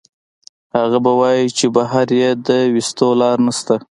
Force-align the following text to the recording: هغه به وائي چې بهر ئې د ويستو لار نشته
هغه 0.77 0.97
به 1.03 1.11
وائي 1.19 1.45
چې 1.57 1.65
بهر 1.75 2.07
ئې 2.19 2.29
د 2.47 2.49
ويستو 2.73 3.07
لار 3.21 3.37
نشته 3.47 3.75